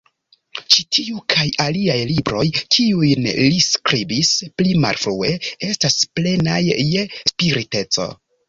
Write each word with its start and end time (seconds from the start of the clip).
Ĉi 0.75 0.83
tiu 0.95 1.19
kaj 1.33 1.43
aliaj 1.65 1.97
libroj, 2.13 2.45
kiujn 2.77 3.29
li 3.41 3.59
skribis 3.67 4.33
pli 4.63 4.75
malfrue, 4.87 5.31
estas 5.71 5.99
plenaj 6.17 6.59
je 6.73 7.09
spiriteco. 7.35 8.13